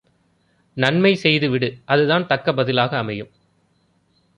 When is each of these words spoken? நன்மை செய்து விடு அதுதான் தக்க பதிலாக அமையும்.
நன்மை 0.77 1.15
செய்து 1.15 1.49
விடு 1.49 1.77
அதுதான் 1.85 2.27
தக்க 2.27 2.53
பதிலாக 2.53 2.97
அமையும். 2.97 3.31